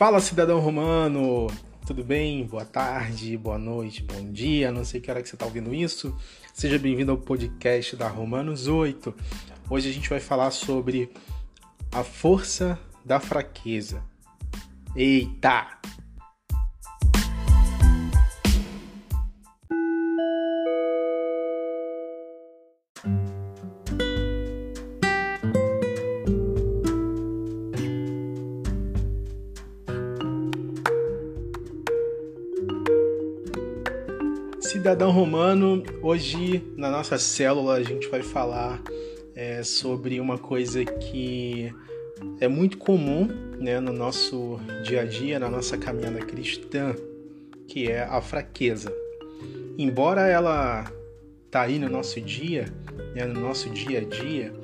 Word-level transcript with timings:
Fala 0.00 0.18
cidadão 0.18 0.60
romano, 0.60 1.46
tudo 1.86 2.02
bem? 2.02 2.46
Boa 2.46 2.64
tarde, 2.64 3.36
boa 3.36 3.58
noite, 3.58 4.02
bom 4.02 4.32
dia, 4.32 4.72
não 4.72 4.82
sei 4.82 4.98
que 4.98 5.10
hora 5.10 5.20
que 5.20 5.28
você 5.28 5.34
está 5.34 5.44
ouvindo 5.44 5.74
isso. 5.74 6.16
Seja 6.54 6.78
bem-vindo 6.78 7.12
ao 7.12 7.18
podcast 7.18 7.96
da 7.96 8.08
Romanos 8.08 8.66
8. 8.66 9.14
Hoje 9.68 9.90
a 9.90 9.92
gente 9.92 10.08
vai 10.08 10.18
falar 10.18 10.52
sobre 10.52 11.12
a 11.92 12.02
força 12.02 12.78
da 13.04 13.20
fraqueza. 13.20 14.02
Eita! 14.96 15.78
Cidadão 34.70 35.10
Romano, 35.10 35.82
hoje 36.00 36.62
na 36.76 36.88
nossa 36.92 37.18
célula 37.18 37.74
a 37.74 37.82
gente 37.82 38.06
vai 38.06 38.22
falar 38.22 38.80
é, 39.34 39.64
sobre 39.64 40.20
uma 40.20 40.38
coisa 40.38 40.84
que 40.84 41.74
é 42.40 42.46
muito 42.46 42.78
comum 42.78 43.26
né, 43.58 43.80
no 43.80 43.92
nosso 43.92 44.60
dia 44.84 45.00
a 45.00 45.04
dia, 45.04 45.40
na 45.40 45.50
nossa 45.50 45.76
caminhada 45.76 46.20
cristã, 46.20 46.94
que 47.66 47.90
é 47.90 48.04
a 48.04 48.20
fraqueza. 48.20 48.94
Embora 49.76 50.28
ela 50.28 50.88
tá 51.50 51.62
aí 51.62 51.76
no 51.76 51.88
nosso 51.88 52.20
dia, 52.20 52.72
né, 53.12 53.24
no 53.24 53.40
nosso 53.40 53.68
dia 53.70 53.98
a 53.98 54.04
dia, 54.04 54.54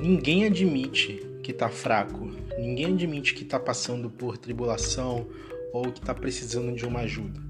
ninguém 0.00 0.44
admite 0.44 1.20
que 1.42 1.52
tá 1.52 1.68
fraco, 1.68 2.30
ninguém 2.56 2.94
admite 2.94 3.34
que 3.34 3.44
tá 3.44 3.58
passando 3.58 4.08
por 4.08 4.38
tribulação 4.38 5.26
ou 5.72 5.90
que 5.90 6.00
tá 6.00 6.14
precisando 6.14 6.72
de 6.72 6.86
uma 6.86 7.00
ajuda. 7.00 7.43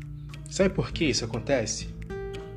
Sabe 0.48 0.70
por 0.70 0.92
que 0.92 1.04
isso 1.04 1.24
acontece? 1.24 1.88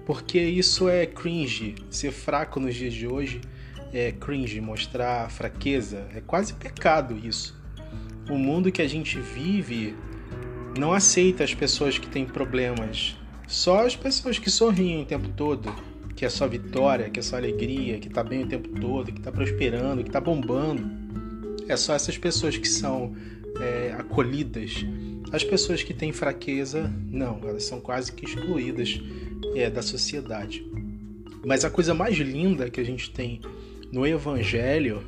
Porque 0.06 0.40
isso 0.40 0.88
é 0.88 1.06
cringe. 1.06 1.76
Ser 1.90 2.12
fraco 2.12 2.60
nos 2.60 2.76
dias 2.76 2.94
de 2.94 3.08
hoje 3.08 3.42
é 3.94 4.12
cringe, 4.12 4.62
mostrar 4.62 5.30
fraqueza. 5.30 6.08
É 6.16 6.22
quase 6.22 6.54
pecado 6.54 7.18
isso. 7.18 7.58
O 8.30 8.38
mundo 8.38 8.72
que 8.72 8.82
a 8.82 8.88
gente 8.88 9.20
vive 9.20 9.96
não 10.78 10.94
aceita 10.94 11.44
as 11.44 11.54
pessoas 11.54 11.98
que 11.98 12.08
têm 12.08 12.26
problemas. 12.26 13.18
Só 13.48 13.86
as 13.86 13.96
pessoas 13.96 14.38
que 14.38 14.50
sorriem 14.50 15.02
o 15.02 15.06
tempo 15.06 15.30
todo, 15.30 15.74
que 16.16 16.26
é 16.26 16.30
só 16.30 16.48
vitória, 16.48 17.10
que 17.10 17.20
é 17.20 17.24
só 17.24 17.38
alegria, 17.38 17.98
que 18.00 18.10
tá 18.10 18.24
bem 18.24 18.44
o 18.44 18.48
tempo 18.48 18.70
todo, 18.80 19.12
que 19.12 19.22
tá 19.22 19.32
prosperando, 19.32 20.04
que 20.04 20.12
tá 20.12 20.20
bombando. 20.20 20.90
É 21.68 21.76
só 21.76 21.94
essas 21.94 22.18
pessoas 22.18 22.58
que 22.58 22.68
são 22.68 23.16
é, 23.60 23.96
acolhidas 23.98 24.86
as 25.32 25.44
pessoas 25.44 25.84
que 25.84 25.94
têm 25.94 26.14
fraqueza, 26.14 26.92
não, 27.06 27.40
elas 27.44 27.64
são 27.64 27.82
quase 27.82 28.12
que 28.12 28.26
excluídas 28.26 29.02
é, 29.56 29.70
da 29.70 29.82
sociedade. 29.82 30.66
Mas 31.46 31.66
a 31.66 31.70
coisa 31.70 31.94
mais 31.94 32.18
linda 32.18 32.70
que 32.70 32.80
a 32.80 32.84
gente 32.84 33.12
tem 33.12 33.42
no 33.92 34.06
Evangelho 34.06 35.04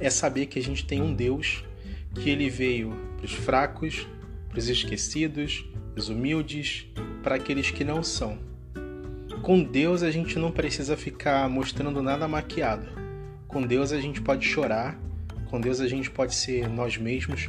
é 0.00 0.10
saber 0.10 0.46
que 0.46 0.58
a 0.58 0.62
gente 0.62 0.86
tem 0.86 1.02
um 1.02 1.14
Deus 1.14 1.64
que 2.14 2.30
ele 2.30 2.48
veio 2.48 2.94
para 3.16 3.26
os 3.26 3.32
fracos, 3.32 4.06
para 4.48 4.58
os 4.58 4.68
esquecidos, 4.68 5.64
os 5.96 6.08
humildes, 6.08 6.86
para 7.22 7.36
aqueles 7.36 7.70
que 7.70 7.84
não 7.84 8.02
são. 8.02 8.38
Com 9.42 9.62
Deus 9.62 10.02
a 10.02 10.10
gente 10.10 10.38
não 10.38 10.50
precisa 10.50 10.96
ficar 10.96 11.48
mostrando 11.48 12.02
nada 12.02 12.28
maquiado. 12.28 12.86
Com 13.46 13.62
Deus 13.62 13.92
a 13.92 14.00
gente 14.00 14.20
pode 14.20 14.46
chorar, 14.46 14.98
com 15.46 15.60
Deus 15.60 15.80
a 15.80 15.88
gente 15.88 16.10
pode 16.10 16.34
ser 16.34 16.68
nós 16.68 16.96
mesmos, 16.96 17.48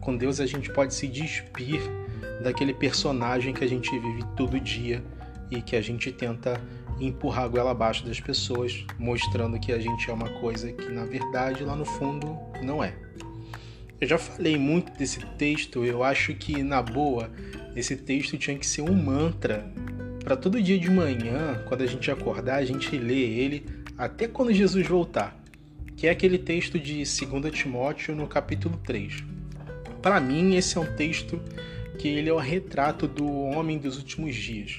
com 0.00 0.16
Deus 0.16 0.40
a 0.40 0.46
gente 0.46 0.72
pode 0.72 0.94
se 0.94 1.06
despir 1.06 1.80
daquele 2.42 2.72
personagem 2.72 3.52
que 3.52 3.62
a 3.62 3.68
gente 3.68 3.90
vive 3.90 4.24
todo 4.36 4.58
dia 4.58 5.02
e 5.50 5.60
que 5.60 5.76
a 5.76 5.80
gente 5.80 6.10
tenta 6.10 6.60
empurrar 6.98 7.44
a 7.44 7.48
goela 7.48 7.70
abaixo 7.70 8.04
das 8.04 8.20
pessoas, 8.20 8.84
mostrando 8.98 9.58
que 9.58 9.72
a 9.72 9.78
gente 9.78 10.10
é 10.10 10.12
uma 10.12 10.28
coisa 10.40 10.72
que 10.72 10.90
na 10.90 11.04
verdade 11.04 11.64
lá 11.64 11.74
no 11.74 11.84
fundo 11.84 12.38
não 12.62 12.82
é. 12.82 12.94
Eu 14.00 14.08
já 14.08 14.16
falei 14.16 14.56
muito 14.56 14.92
desse 14.96 15.20
texto, 15.36 15.84
eu 15.84 16.02
acho 16.02 16.34
que 16.34 16.62
na 16.62 16.80
boa 16.80 17.30
esse 17.76 17.96
texto 17.96 18.38
tinha 18.38 18.58
que 18.58 18.66
ser 18.66 18.82
um 18.82 18.94
mantra 18.94 19.70
para 20.24 20.36
todo 20.36 20.62
dia 20.62 20.78
de 20.78 20.90
manhã, 20.90 21.62
quando 21.66 21.82
a 21.82 21.86
gente 21.86 22.10
acordar, 22.10 22.56
a 22.56 22.64
gente 22.64 22.96
lê 22.96 23.20
ele 23.20 23.66
até 23.96 24.26
quando 24.26 24.52
Jesus 24.52 24.86
voltar, 24.86 25.38
que 25.96 26.06
é 26.06 26.10
aquele 26.10 26.38
texto 26.38 26.78
de 26.78 26.94
2 26.94 27.54
Timóteo 27.54 28.14
no 28.14 28.26
capítulo 28.26 28.78
3. 28.84 29.29
Para 30.02 30.20
mim, 30.20 30.54
esse 30.54 30.78
é 30.78 30.80
um 30.80 30.96
texto 30.96 31.40
que 31.98 32.08
ele 32.08 32.30
é 32.30 32.32
o 32.32 32.38
retrato 32.38 33.06
do 33.06 33.30
homem 33.30 33.78
dos 33.78 33.98
últimos 33.98 34.34
dias. 34.34 34.78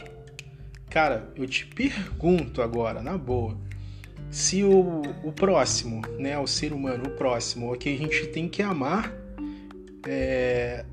Cara, 0.89 1.31
eu 1.35 1.47
te 1.47 1.65
pergunto 1.67 2.61
agora, 2.61 3.01
na 3.01 3.17
boa, 3.17 3.55
se 4.31 4.63
o, 4.63 5.01
o 5.23 5.31
próximo, 5.31 6.01
né, 6.17 6.39
o 6.39 6.47
ser 6.47 6.73
humano, 6.73 7.03
o 7.05 7.11
próximo, 7.11 7.71
o 7.71 7.77
que 7.77 7.93
a 7.93 7.97
gente 7.97 8.27
tem 8.27 8.49
que 8.49 8.63
amar, 8.63 9.13
é, 10.07 10.83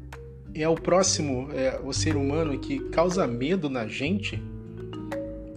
é 0.55 0.69
o 0.69 0.75
próximo, 0.75 1.49
é 1.55 1.81
o 1.83 1.93
ser 1.93 2.15
humano 2.15 2.59
que 2.59 2.79
causa 2.91 3.27
medo 3.27 3.71
na 3.71 3.87
gente, 3.87 4.43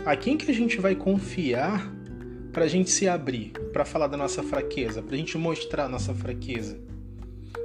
a 0.06 0.16
quem 0.16 0.38
que 0.38 0.50
a 0.50 0.54
gente 0.54 0.80
vai 0.80 0.96
confiar 0.96 1.92
para 2.54 2.66
a 2.66 2.68
gente 2.68 2.90
se 2.90 3.08
abrir, 3.08 3.52
para 3.74 3.84
falar 3.84 4.08
da 4.08 4.18
nossa 4.18 4.42
fraqueza, 4.42 5.02
para 5.02 5.16
a 5.16 5.18
gente 5.18 5.38
mostrar 5.38 5.86
a 5.86 5.90
nossa 5.90 6.14
fraqueza? 6.14 6.91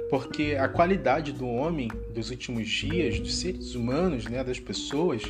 Porque 0.09 0.57
a 0.59 0.67
qualidade 0.67 1.31
do 1.31 1.47
homem 1.47 1.89
dos 2.13 2.29
últimos 2.29 2.69
dias, 2.69 3.19
dos 3.19 3.35
seres 3.35 3.75
humanos, 3.75 4.25
né, 4.25 4.43
das 4.43 4.59
pessoas, 4.59 5.21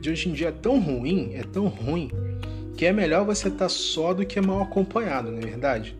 de 0.00 0.10
hoje 0.10 0.28
em 0.28 0.32
dia 0.32 0.48
é 0.48 0.52
tão 0.52 0.80
ruim, 0.80 1.30
é 1.34 1.42
tão 1.42 1.68
ruim, 1.68 2.10
que 2.76 2.84
é 2.84 2.92
melhor 2.92 3.24
você 3.24 3.48
estar 3.48 3.66
tá 3.66 3.68
só 3.68 4.12
do 4.12 4.26
que 4.26 4.40
mal 4.40 4.62
acompanhado, 4.62 5.30
não 5.30 5.38
é 5.38 5.42
verdade? 5.42 5.96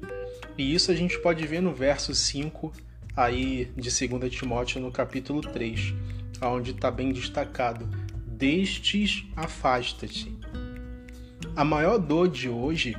E 0.58 0.74
isso 0.74 0.90
a 0.90 0.94
gente 0.94 1.18
pode 1.18 1.46
ver 1.46 1.60
no 1.60 1.72
verso 1.72 2.14
5 2.14 2.72
aí 3.16 3.70
de 3.76 4.08
2 4.08 4.32
Timóteo 4.32 4.80
no 4.80 4.90
capítulo 4.90 5.40
3, 5.40 5.94
onde 6.42 6.72
está 6.72 6.90
bem 6.90 7.12
destacado: 7.12 7.88
Destes 8.26 9.24
afasta-te. 9.36 10.34
A 11.54 11.64
maior 11.64 11.98
dor 11.98 12.28
de 12.28 12.48
hoje 12.48 12.96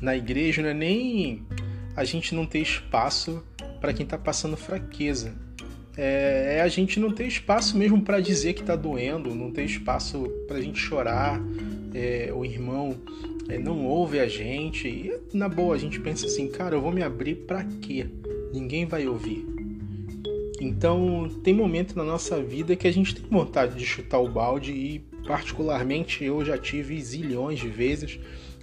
na 0.00 0.16
igreja 0.16 0.62
não 0.62 0.70
é 0.70 0.74
nem 0.74 1.46
a 1.94 2.04
gente 2.04 2.34
não 2.34 2.44
ter 2.44 2.60
espaço 2.60 3.42
para 3.82 3.92
quem 3.92 4.04
está 4.04 4.16
passando 4.16 4.56
fraqueza. 4.56 5.34
É, 5.96 6.58
é, 6.58 6.60
a 6.62 6.68
gente 6.68 7.00
não 7.00 7.10
ter 7.10 7.26
espaço 7.26 7.76
mesmo 7.76 8.00
para 8.00 8.20
dizer 8.20 8.54
que 8.54 8.60
está 8.60 8.76
doendo, 8.76 9.34
não 9.34 9.50
ter 9.50 9.64
espaço 9.64 10.22
para 10.46 10.56
a 10.56 10.60
gente 10.60 10.78
chorar. 10.78 11.42
É, 11.92 12.30
o 12.32 12.44
irmão 12.44 12.96
é, 13.48 13.58
não 13.58 13.84
ouve 13.84 14.20
a 14.20 14.28
gente. 14.28 14.86
E 14.86 15.36
na 15.36 15.48
boa, 15.48 15.74
a 15.74 15.78
gente 15.78 15.98
pensa 15.98 16.26
assim, 16.26 16.46
cara, 16.48 16.76
eu 16.76 16.80
vou 16.80 16.92
me 16.92 17.02
abrir 17.02 17.34
para 17.34 17.64
quê? 17.64 18.06
Ninguém 18.54 18.86
vai 18.86 19.06
ouvir. 19.06 19.44
Então, 20.60 21.28
tem 21.42 21.52
momento 21.52 21.96
na 21.96 22.04
nossa 22.04 22.40
vida 22.40 22.76
que 22.76 22.86
a 22.86 22.92
gente 22.92 23.16
tem 23.16 23.28
vontade 23.28 23.76
de 23.76 23.84
chutar 23.84 24.20
o 24.20 24.28
balde 24.28 24.70
e, 24.72 25.00
particularmente, 25.26 26.24
eu 26.24 26.44
já 26.44 26.56
tive 26.56 27.02
zilhões 27.02 27.58
de 27.58 27.68
vezes 27.68 28.20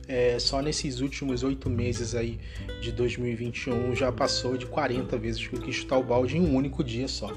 é, 0.09 0.39
só 0.39 0.59
nesses 0.59 1.01
últimos 1.01 1.43
oito 1.43 1.69
meses 1.69 2.15
aí 2.15 2.39
de 2.81 2.91
2021 2.91 3.95
já 3.95 4.11
passou 4.11 4.57
de 4.57 4.65
40 4.65 5.15
vezes 5.19 5.45
que 5.45 5.55
eu 5.55 5.61
quis 5.61 5.75
chutar 5.75 5.99
o 5.99 6.03
balde 6.03 6.35
em 6.35 6.41
um 6.41 6.55
único 6.55 6.83
dia 6.83 7.07
só. 7.07 7.31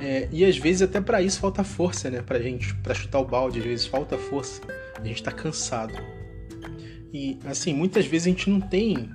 É, 0.00 0.26
e 0.32 0.42
às 0.42 0.56
vezes 0.56 0.80
até 0.80 1.02
para 1.02 1.20
isso 1.20 1.38
falta 1.38 1.62
força, 1.62 2.10
né? 2.10 2.22
Pra 2.22 2.40
gente, 2.40 2.74
para 2.76 2.94
chutar 2.94 3.20
o 3.20 3.26
balde, 3.26 3.58
às 3.58 3.64
vezes 3.64 3.86
falta 3.86 4.16
força. 4.16 4.62
A 4.98 5.04
gente 5.04 5.22
tá 5.22 5.30
cansado. 5.30 5.94
E 7.12 7.38
assim, 7.44 7.74
muitas 7.74 8.06
vezes 8.06 8.26
a 8.26 8.30
gente 8.30 8.48
não 8.48 8.60
tem 8.60 9.10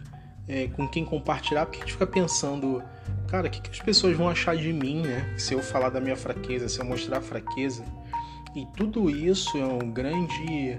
é, 0.47 0.67
com 0.67 0.87
quem 0.87 1.03
compartilhar, 1.03 1.65
porque 1.65 1.79
a 1.79 1.81
gente 1.81 1.93
fica 1.93 2.05
pensando, 2.05 2.81
cara, 3.27 3.47
o 3.47 3.49
que, 3.49 3.59
que 3.59 3.71
as 3.71 3.79
pessoas 3.79 4.15
vão 4.15 4.29
achar 4.29 4.55
de 4.55 4.71
mim, 4.71 5.01
né? 5.01 5.33
Se 5.35 5.55
eu 5.55 5.63
falar 5.63 5.89
da 5.89 5.99
minha 5.99 6.15
fraqueza, 6.15 6.69
se 6.69 6.79
eu 6.79 6.85
mostrar 6.85 7.17
a 7.17 7.21
fraqueza. 7.21 7.83
E 8.55 8.67
tudo 8.77 9.09
isso 9.09 9.57
é 9.57 9.65
um 9.65 9.91
grande 9.91 10.77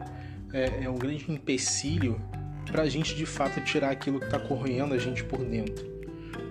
é, 0.52 0.85
é 0.85 0.91
um 0.91 0.97
grande 0.97 1.31
empecilho 1.31 2.20
para 2.70 2.82
a 2.82 2.88
gente 2.88 3.14
de 3.14 3.26
fato 3.26 3.61
tirar 3.62 3.91
aquilo 3.91 4.19
que 4.19 4.26
está 4.26 4.38
corroendo 4.38 4.94
a 4.94 4.99
gente 4.99 5.25
por 5.25 5.44
dentro. 5.44 5.85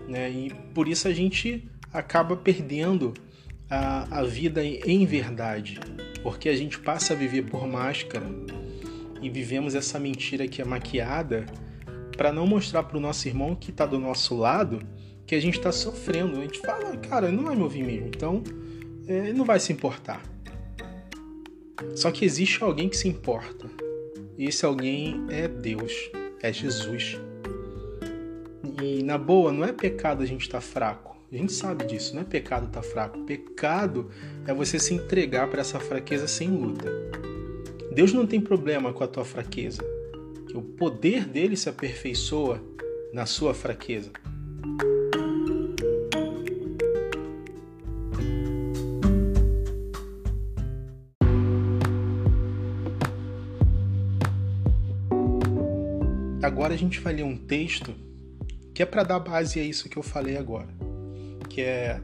Né? 0.07 0.29
E 0.29 0.53
por 0.73 0.87
isso 0.87 1.07
a 1.07 1.13
gente 1.13 1.69
acaba 1.93 2.35
perdendo 2.35 3.13
a, 3.69 4.19
a 4.19 4.23
vida 4.23 4.63
em 4.63 5.05
verdade, 5.05 5.79
porque 6.23 6.49
a 6.49 6.55
gente 6.55 6.79
passa 6.79 7.13
a 7.13 7.15
viver 7.15 7.43
por 7.43 7.67
máscara 7.67 8.25
e 9.21 9.29
vivemos 9.29 9.75
essa 9.75 9.99
mentira 9.99 10.47
que 10.47 10.61
é 10.61 10.65
maquiada 10.65 11.45
para 12.17 12.33
não 12.33 12.45
mostrar 12.47 12.83
para 12.83 12.97
o 12.97 12.99
nosso 12.99 13.27
irmão 13.27 13.55
que 13.55 13.69
está 13.69 13.85
do 13.85 13.99
nosso 13.99 14.35
lado 14.35 14.81
que 15.25 15.35
a 15.35 15.39
gente 15.39 15.57
está 15.57 15.71
sofrendo. 15.71 16.39
A 16.39 16.41
gente 16.41 16.59
fala, 16.59 16.97
cara, 16.97 17.31
não 17.31 17.43
vai 17.43 17.55
me 17.55 17.61
ouvir 17.61 17.83
mesmo, 17.83 18.07
então 18.07 18.43
é, 19.07 19.31
não 19.31 19.45
vai 19.45 19.59
se 19.59 19.71
importar. 19.71 20.21
Só 21.95 22.11
que 22.11 22.25
existe 22.25 22.63
alguém 22.63 22.89
que 22.89 22.97
se 22.97 23.07
importa. 23.07 23.69
E 24.39 24.45
esse 24.45 24.65
alguém 24.65 25.25
é 25.29 25.49
Deus, 25.49 26.09
é 26.41 26.53
Jesus. 26.53 27.19
E 28.81 29.03
na 29.03 29.17
boa, 29.17 29.51
não 29.51 29.65
é 29.65 29.73
pecado 29.73 30.23
a 30.23 30.25
gente 30.25 30.43
estar 30.43 30.59
tá 30.59 30.61
fraco, 30.61 31.17
A 31.29 31.35
gente 31.35 31.51
sabe 31.51 31.83
disso, 31.83 32.15
não 32.15 32.21
é 32.21 32.25
pecado 32.25 32.67
estar 32.67 32.81
tá 32.81 32.87
fraco. 32.87 33.19
Pecado 33.25 34.09
é 34.47 34.53
você 34.53 34.79
se 34.79 34.93
entregar 34.93 35.49
para 35.49 35.59
essa 35.59 35.77
fraqueza 35.77 36.25
sem 36.25 36.47
luta. 36.47 36.89
Deus 37.93 38.13
não 38.13 38.25
tem 38.25 38.39
problema 38.39 38.93
com 38.93 39.03
a 39.03 39.07
tua 39.07 39.25
fraqueza, 39.25 39.83
que 40.47 40.55
o 40.55 40.61
poder 40.61 41.25
dele 41.25 41.57
se 41.57 41.67
aperfeiçoa 41.67 42.63
na 43.11 43.25
sua 43.25 43.53
fraqueza. 43.53 44.09
Agora 56.59 56.73
a 56.73 56.77
gente 56.77 56.99
vai 56.99 57.13
ler 57.13 57.23
um 57.23 57.37
texto 57.37 57.95
que 58.75 58.83
é 58.83 58.85
para 58.85 59.03
dar 59.03 59.19
base 59.19 59.61
a 59.61 59.63
isso 59.63 59.87
que 59.87 59.95
eu 59.95 60.03
falei 60.03 60.35
agora, 60.35 60.67
que 61.49 61.61
é 61.61 62.01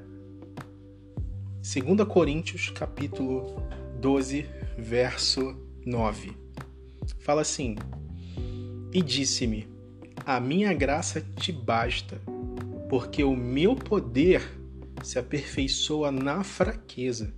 2 1.62 2.08
Coríntios 2.08 2.70
capítulo 2.70 3.62
12, 4.00 4.46
verso 4.78 5.58
9. 5.86 6.32
Fala 7.20 7.42
assim: 7.42 7.76
E 8.94 9.02
disse-me: 9.02 9.68
A 10.26 10.40
minha 10.40 10.74
graça 10.74 11.20
te 11.20 11.52
basta, 11.52 12.22
porque 12.88 13.26
o 13.26 13.36
meu 13.36 13.76
poder 13.76 14.42
se 15.04 15.20
aperfeiçoa 15.20 16.14
na 16.14 16.46
fraqueza. 16.46 17.34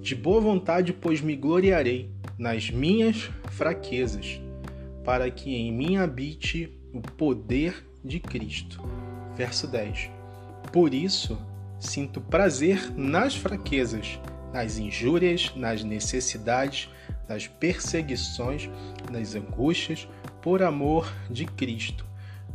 De 0.00 0.14
boa 0.14 0.40
vontade, 0.40 0.92
pois 0.92 1.20
me 1.20 1.34
gloriarei 1.34 2.08
nas 2.38 2.70
minhas 2.70 3.28
fraquezas, 3.50 4.40
para 5.04 5.30
que 5.30 5.54
em 5.54 5.72
mim 5.72 5.96
habite 5.96 6.72
o 6.92 7.00
poder 7.00 7.86
de 8.04 8.20
Cristo. 8.20 8.82
Verso 9.36 9.66
10. 9.66 10.10
Por 10.72 10.94
isso, 10.94 11.38
sinto 11.78 12.20
prazer 12.20 12.92
nas 12.96 13.34
fraquezas, 13.34 14.18
nas 14.52 14.78
injúrias, 14.78 15.52
nas 15.56 15.82
necessidades, 15.82 16.88
nas 17.28 17.46
perseguições, 17.46 18.68
nas 19.10 19.34
angústias, 19.34 20.08
por 20.40 20.62
amor 20.62 21.10
de 21.30 21.46
Cristo. 21.46 22.04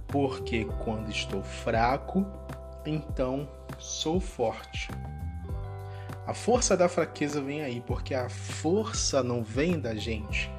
Porque 0.07 0.65
quando 0.83 1.11
estou 1.11 1.43
fraco, 1.43 2.25
então 2.85 3.49
sou 3.77 4.19
forte. 4.19 4.89
A 6.25 6.33
força 6.33 6.75
da 6.75 6.89
fraqueza 6.89 7.41
vem 7.41 7.61
aí, 7.61 7.81
porque 7.85 8.13
a 8.13 8.29
força 8.29 9.23
não 9.23 9.43
vem 9.43 9.79
da 9.79 9.95
gente. 9.95 10.49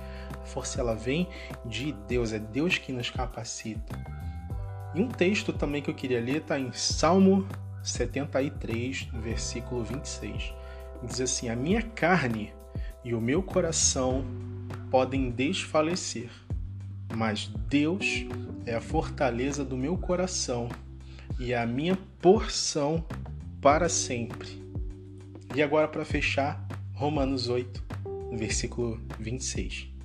Força 0.49 0.81
ela 0.81 0.95
vem 0.95 1.29
de 1.65 1.93
Deus, 2.07 2.33
é 2.33 2.39
Deus 2.39 2.79
que 2.79 2.93
nos 2.93 3.11
capacita. 3.11 3.99
E 4.95 5.01
um 5.01 5.09
texto 5.09 5.53
também 5.53 5.83
que 5.83 5.91
eu 5.91 5.95
queria 5.95 6.21
ler 6.21 6.39
está 6.39 6.59
em 6.59 6.73
Salmo 6.73 7.47
73, 7.83 9.09
versículo 9.23 9.85
26. 9.85 10.55
Diz 11.03 11.21
assim: 11.21 11.49
A 11.49 11.57
minha 11.57 11.83
carne 11.83 12.53
e 13.05 13.15
o 13.15 13.21
meu 13.21 13.43
coração 13.43 14.25
podem 14.91 15.31
desfalecer, 15.31 16.31
mas 17.15 17.51
Deus 17.69 18.27
é 18.67 18.75
a 18.75 18.81
fortaleza 18.81 19.65
do 19.65 19.77
meu 19.77 19.97
coração 19.97 20.69
e 21.39 21.55
a 21.55 21.67
minha 21.67 21.97
porção 22.21 23.05
para 23.61 23.89
sempre. 23.89 24.63
E 25.55 25.63
agora, 25.63 25.89
para 25.89 26.05
fechar, 26.05 26.67
Romanos 26.95 27.49
8, 27.49 27.83
versículo 28.33 29.01
26. 29.19 29.98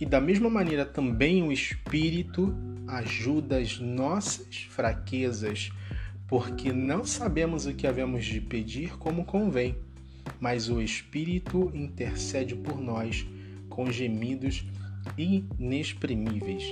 E 0.00 0.06
da 0.06 0.20
mesma 0.20 0.50
maneira 0.50 0.84
também 0.84 1.42
o 1.42 1.52
Espírito 1.52 2.54
ajuda 2.86 3.58
as 3.58 3.78
nossas 3.78 4.66
fraquezas, 4.70 5.70
porque 6.26 6.72
não 6.72 7.04
sabemos 7.04 7.66
o 7.66 7.74
que 7.74 7.86
havemos 7.86 8.24
de 8.24 8.40
pedir 8.40 8.96
como 8.98 9.24
convém 9.24 9.76
mas 10.40 10.68
o 10.68 10.80
Espírito 10.80 11.70
intercede 11.74 12.54
por 12.54 12.80
nós 12.80 13.26
com 13.68 13.90
gemidos 13.90 14.64
inexprimíveis. 15.16 16.64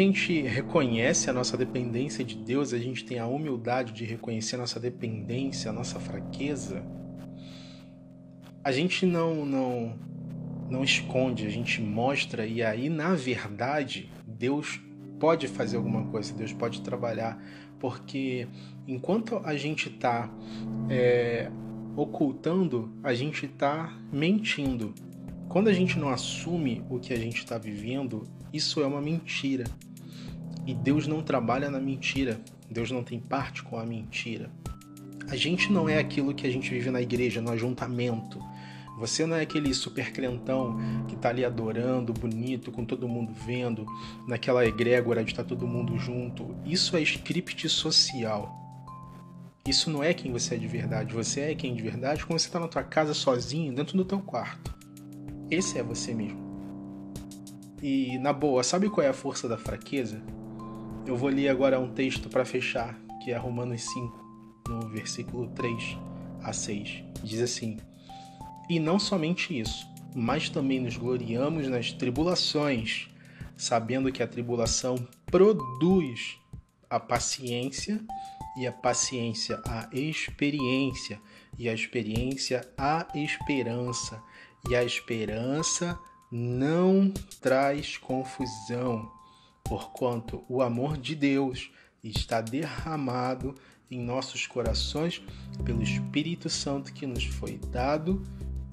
Gente 0.00 0.40
reconhece 0.42 1.28
a 1.28 1.32
nossa 1.32 1.56
dependência 1.56 2.24
de 2.24 2.34
Deus, 2.34 2.72
a 2.72 2.78
gente 2.78 3.04
tem 3.04 3.18
a 3.18 3.26
humildade 3.26 3.92
de 3.92 4.04
reconhecer 4.04 4.56
a 4.56 4.58
nossa 4.58 4.80
dependência, 4.80 5.70
a 5.70 5.72
nossa 5.72 6.00
fraqueza, 6.00 6.82
a 8.64 8.72
gente 8.72 9.04
não 9.04 9.44
não 9.44 9.98
não 10.70 10.84
esconde, 10.84 11.46
a 11.46 11.50
gente 11.50 11.80
mostra 11.80 12.46
e 12.46 12.62
aí, 12.62 12.88
na 12.88 13.14
verdade, 13.14 14.10
Deus 14.26 14.80
pode 15.18 15.48
fazer 15.48 15.76
alguma 15.76 16.06
coisa, 16.06 16.32
Deus 16.32 16.52
pode 16.52 16.80
trabalhar, 16.80 17.42
porque 17.78 18.46
enquanto 18.86 19.40
a 19.44 19.56
gente 19.56 19.88
está 19.88 20.30
é, 20.88 21.50
ocultando, 21.96 22.90
a 23.02 23.12
gente 23.12 23.46
está 23.46 23.92
mentindo. 24.12 24.94
Quando 25.48 25.68
a 25.68 25.72
gente 25.72 25.98
não 25.98 26.08
assume 26.08 26.84
o 26.88 27.00
que 27.00 27.12
a 27.12 27.18
gente 27.18 27.38
está 27.38 27.58
vivendo, 27.58 28.26
isso 28.52 28.80
é 28.80 28.86
uma 28.86 29.00
mentira. 29.00 29.64
E 30.70 30.74
Deus 30.74 31.08
não 31.08 31.20
trabalha 31.20 31.68
na 31.68 31.80
mentira. 31.80 32.40
Deus 32.70 32.92
não 32.92 33.02
tem 33.02 33.18
parte 33.18 33.60
com 33.60 33.76
a 33.76 33.84
mentira. 33.84 34.52
A 35.28 35.34
gente 35.34 35.72
não 35.72 35.88
é 35.88 35.98
aquilo 35.98 36.32
que 36.32 36.46
a 36.46 36.50
gente 36.50 36.70
vive 36.70 36.92
na 36.92 37.02
igreja, 37.02 37.40
no 37.40 37.50
ajuntamento. 37.50 38.40
Você 38.96 39.26
não 39.26 39.34
é 39.34 39.40
aquele 39.40 39.74
super 39.74 40.12
crentão 40.12 40.78
que 41.08 41.16
tá 41.16 41.30
ali 41.30 41.44
adorando, 41.44 42.12
bonito, 42.12 42.70
com 42.70 42.84
todo 42.84 43.08
mundo 43.08 43.32
vendo, 43.32 43.84
naquela 44.28 44.64
egrégora 44.64 45.24
de 45.24 45.32
estar 45.32 45.42
tá 45.42 45.48
todo 45.48 45.66
mundo 45.66 45.98
junto. 45.98 46.54
Isso 46.64 46.96
é 46.96 47.02
script 47.02 47.68
social. 47.68 48.56
Isso 49.66 49.90
não 49.90 50.04
é 50.04 50.14
quem 50.14 50.30
você 50.30 50.54
é 50.54 50.58
de 50.58 50.68
verdade. 50.68 51.12
Você 51.12 51.40
é 51.40 51.54
quem 51.56 51.74
de 51.74 51.82
verdade 51.82 52.24
quando 52.24 52.38
você 52.38 52.46
está 52.46 52.60
na 52.60 52.68
tua 52.68 52.84
casa 52.84 53.12
sozinho, 53.12 53.74
dentro 53.74 53.96
do 53.96 54.04
teu 54.04 54.20
quarto. 54.20 54.72
Esse 55.50 55.80
é 55.80 55.82
você 55.82 56.14
mesmo. 56.14 56.38
E 57.82 58.16
na 58.20 58.32
boa, 58.32 58.62
sabe 58.62 58.88
qual 58.88 59.04
é 59.04 59.10
a 59.10 59.12
força 59.12 59.48
da 59.48 59.58
fraqueza? 59.58 60.22
Eu 61.10 61.16
vou 61.16 61.28
ler 61.28 61.48
agora 61.48 61.80
um 61.80 61.92
texto 61.92 62.28
para 62.28 62.44
fechar, 62.44 62.96
que 63.20 63.32
é 63.32 63.36
Romanos 63.36 63.82
5, 63.82 64.64
no 64.68 64.88
versículo 64.90 65.48
3 65.48 65.98
a 66.40 66.52
6. 66.52 67.02
Diz 67.24 67.40
assim: 67.40 67.78
e 68.68 68.78
não 68.78 68.96
somente 68.96 69.58
isso, 69.58 69.88
mas 70.14 70.48
também 70.48 70.78
nos 70.78 70.96
gloriamos 70.96 71.66
nas 71.66 71.90
tribulações, 71.90 73.08
sabendo 73.56 74.12
que 74.12 74.22
a 74.22 74.28
tribulação 74.28 74.94
produz 75.26 76.38
a 76.88 77.00
paciência, 77.00 78.00
e 78.56 78.64
a 78.64 78.70
paciência 78.70 79.60
a 79.66 79.88
experiência, 79.92 81.20
e 81.58 81.68
a 81.68 81.74
experiência 81.74 82.64
a 82.78 83.08
esperança, 83.16 84.22
e 84.68 84.76
a 84.76 84.84
esperança 84.84 85.98
não 86.30 87.12
traz 87.40 87.96
confusão, 87.96 89.10
porquanto 89.70 90.44
o 90.48 90.62
amor 90.62 90.96
de 90.96 91.14
Deus 91.14 91.70
está 92.02 92.40
derramado 92.40 93.54
em 93.88 94.00
nossos 94.00 94.44
corações 94.44 95.22
pelo 95.64 95.80
Espírito 95.80 96.50
Santo 96.50 96.92
que 96.92 97.06
nos 97.06 97.24
foi 97.24 97.56
dado 97.70 98.20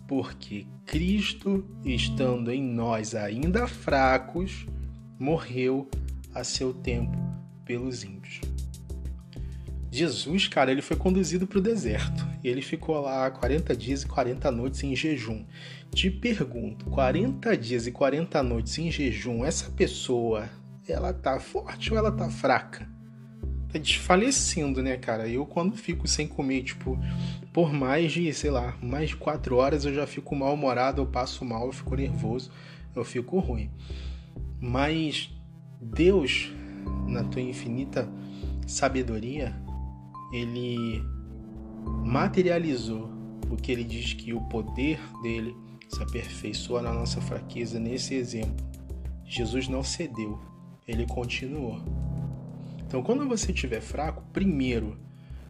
porque 0.07 0.65
Cristo, 0.87 1.63
estando 1.85 2.51
em 2.51 2.63
nós 2.63 3.13
ainda 3.13 3.67
fracos, 3.67 4.65
morreu 5.19 5.87
a 6.33 6.43
seu 6.43 6.73
tempo 6.73 7.15
pelos 7.63 8.03
ímpios. 8.03 8.41
Jesus, 9.91 10.47
cara, 10.47 10.71
ele 10.71 10.81
foi 10.81 10.97
conduzido 10.97 11.45
para 11.45 11.59
o 11.59 11.61
deserto. 11.61 12.25
E 12.43 12.47
ele 12.47 12.61
ficou 12.61 12.99
lá 13.01 13.29
40 13.29 13.75
dias 13.75 14.03
e 14.03 14.07
40 14.07 14.51
noites 14.51 14.83
em 14.83 14.95
jejum. 14.95 15.45
Te 15.93 16.09
pergunto, 16.09 16.85
40 16.85 17.55
dias 17.55 17.85
e 17.85 17.91
40 17.91 18.41
noites 18.43 18.77
em 18.77 18.91
jejum, 18.91 19.43
essa 19.43 19.69
pessoa, 19.71 20.49
ela 20.87 21.13
tá 21.13 21.39
forte 21.39 21.91
ou 21.91 21.97
ela 21.97 22.11
tá 22.11 22.29
fraca? 22.29 22.87
Tá 23.71 23.77
desfalecendo, 23.79 24.81
né, 24.81 24.97
cara? 24.97 25.27
Eu 25.27 25.45
quando 25.45 25.75
fico 25.75 26.07
sem 26.07 26.27
comer, 26.27 26.63
tipo, 26.63 26.97
por 27.51 27.73
mais 27.73 28.11
de, 28.11 28.33
sei 28.33 28.49
lá, 28.49 28.77
mais 28.81 29.09
de 29.09 29.17
quatro 29.17 29.57
horas 29.57 29.85
eu 29.85 29.93
já 29.93 30.07
fico 30.07 30.35
mal-humorado, 30.35 31.01
eu 31.01 31.05
passo 31.05 31.43
mal, 31.43 31.67
eu 31.67 31.73
fico 31.73 31.95
nervoso, 31.95 32.51
eu 32.95 33.03
fico 33.03 33.39
ruim. 33.39 33.69
Mas 34.59 35.29
Deus, 35.81 36.51
na 37.07 37.23
tua 37.23 37.41
infinita 37.41 38.09
sabedoria, 38.65 39.55
ele 40.31 41.03
materializou 42.05 43.09
o 43.49 43.55
que 43.55 43.71
ele 43.71 43.83
diz 43.83 44.13
que 44.13 44.33
o 44.33 44.41
poder 44.41 44.99
dele 45.21 45.55
se 45.89 46.01
aperfeiçoa 46.01 46.81
na 46.81 46.93
nossa 46.93 47.21
fraqueza 47.21 47.79
nesse 47.79 48.13
exemplo. 48.13 48.65
Jesus 49.25 49.67
não 49.67 49.83
cedeu, 49.83 50.39
ele 50.87 51.05
continuou. 51.05 51.79
Então, 52.85 53.03
quando 53.03 53.27
você 53.27 53.51
estiver 53.51 53.81
fraco, 53.81 54.23
primeiro 54.31 54.97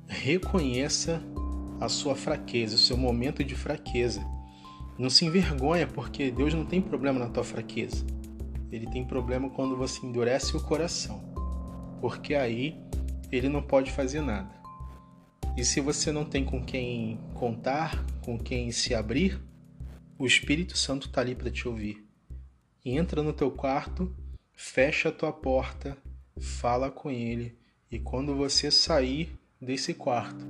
reconheça 0.07 1.21
a 1.79 1.87
sua 1.87 2.15
fraqueza, 2.15 2.75
o 2.75 2.79
seu 2.79 2.97
momento 2.97 3.43
de 3.43 3.55
fraqueza. 3.55 4.25
Não 4.97 5.09
se 5.09 5.25
envergonha, 5.25 5.85
porque 5.85 6.31
Deus 6.31 6.53
não 6.53 6.65
tem 6.65 6.81
problema 6.81 7.19
na 7.19 7.29
tua 7.29 7.43
fraqueza. 7.43 8.03
Ele 8.71 8.87
tem 8.87 9.05
problema 9.05 9.49
quando 9.49 9.77
você 9.77 10.03
endurece 10.05 10.57
o 10.57 10.63
coração, 10.63 11.21
porque 12.01 12.33
aí 12.33 12.81
ele 13.31 13.47
não 13.47 13.61
pode 13.61 13.91
fazer 13.91 14.21
nada. 14.21 14.55
E 15.55 15.63
se 15.63 15.79
você 15.79 16.11
não 16.11 16.25
tem 16.25 16.43
com 16.43 16.63
quem 16.63 17.19
contar, 17.33 18.05
com 18.21 18.37
quem 18.37 18.71
se 18.71 18.95
abrir, 18.95 19.39
o 20.17 20.25
Espírito 20.25 20.77
Santo 20.77 21.07
está 21.07 21.21
ali 21.21 21.35
para 21.35 21.51
te 21.51 21.67
ouvir. 21.67 22.03
Entra 22.83 23.21
no 23.21 23.33
teu 23.33 23.51
quarto, 23.51 24.15
fecha 24.59 25.09
a 25.09 25.11
tua 25.11 25.31
porta, 25.31 25.95
fala 26.39 26.89
com 26.89 27.11
ele, 27.11 27.55
e 27.91 27.99
quando 27.99 28.35
você 28.35 28.71
sair 28.71 29.37
desse 29.61 29.93
quarto, 29.93 30.43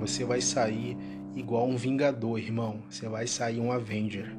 você 0.00 0.24
vai 0.24 0.40
sair 0.40 0.96
igual 1.36 1.68
um 1.68 1.76
vingador, 1.76 2.40
irmão. 2.40 2.82
Você 2.90 3.08
vai 3.08 3.28
sair 3.28 3.60
um 3.60 3.70
Avenger. 3.70 4.36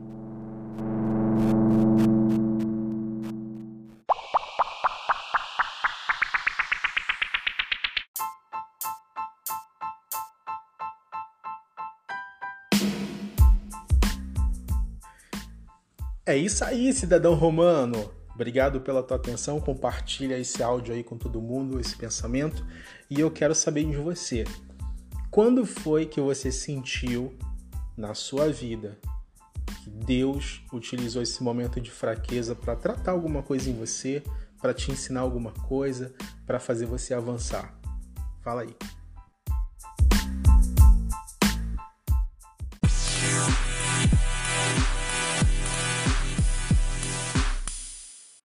É 16.25 16.35
isso 16.35 16.63
aí, 16.65 16.91
cidadão 16.91 17.35
romano. 17.35 18.22
Obrigado 18.33 18.81
pela 18.81 19.03
tua 19.03 19.17
atenção. 19.17 19.59
Compartilha 19.59 20.37
esse 20.37 20.63
áudio 20.63 20.93
aí 20.93 21.03
com 21.03 21.17
todo 21.17 21.41
mundo, 21.41 21.79
esse 21.79 21.95
pensamento. 21.95 22.65
E 23.09 23.19
eu 23.19 23.29
quero 23.29 23.53
saber 23.53 23.85
de 23.85 23.97
você. 23.97 24.43
Quando 25.29 25.65
foi 25.65 26.05
que 26.05 26.19
você 26.19 26.51
sentiu 26.51 27.33
na 27.95 28.13
sua 28.13 28.49
vida 28.49 28.97
que 29.83 29.89
Deus 29.89 30.63
utilizou 30.71 31.21
esse 31.21 31.43
momento 31.43 31.79
de 31.79 31.91
fraqueza 31.91 32.55
para 32.55 32.75
tratar 32.75 33.11
alguma 33.11 33.43
coisa 33.43 33.69
em 33.69 33.73
você, 33.73 34.23
para 34.61 34.73
te 34.73 34.91
ensinar 34.91 35.21
alguma 35.21 35.51
coisa, 35.51 36.13
para 36.45 36.59
fazer 36.59 36.85
você 36.85 37.13
avançar? 37.13 37.77
Fala 38.41 38.61
aí. 38.61 38.75